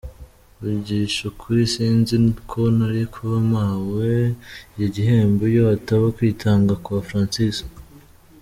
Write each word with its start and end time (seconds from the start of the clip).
Mvugishe 0.59 1.19
ukuri 1.31 1.61
sinzi 1.73 2.15
ko 2.51 2.61
nari 2.77 3.03
kuba 3.13 3.35
mpawe 3.51 4.09
iki 4.71 4.85
gihembo 4.95 5.41
iyo 5.51 5.63
hataba 5.71 6.07
kwitanga 6.17 6.73
kwa 6.83 6.99
Francis”. 7.09 7.57